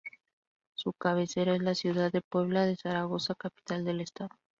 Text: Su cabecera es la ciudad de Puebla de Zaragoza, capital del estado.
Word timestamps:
Su 0.73 0.93
cabecera 0.93 1.53
es 1.55 1.61
la 1.61 1.75
ciudad 1.75 2.11
de 2.11 2.23
Puebla 2.23 2.65
de 2.65 2.75
Zaragoza, 2.75 3.35
capital 3.35 3.85
del 3.85 4.01
estado. 4.01 4.31